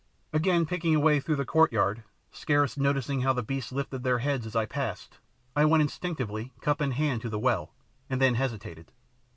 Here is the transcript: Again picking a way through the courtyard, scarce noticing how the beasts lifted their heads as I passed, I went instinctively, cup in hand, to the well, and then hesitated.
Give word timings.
Again 0.33 0.65
picking 0.65 0.95
a 0.95 0.99
way 0.99 1.19
through 1.19 1.35
the 1.35 1.45
courtyard, 1.45 2.01
scarce 2.31 2.75
noticing 2.75 3.21
how 3.21 3.33
the 3.33 3.43
beasts 3.43 3.71
lifted 3.71 4.01
their 4.01 4.17
heads 4.17 4.47
as 4.47 4.55
I 4.55 4.65
passed, 4.65 5.19
I 5.55 5.63
went 5.65 5.81
instinctively, 5.83 6.53
cup 6.59 6.81
in 6.81 6.93
hand, 6.93 7.21
to 7.21 7.29
the 7.29 7.37
well, 7.37 7.75
and 8.09 8.19
then 8.19 8.33
hesitated. 8.33 8.91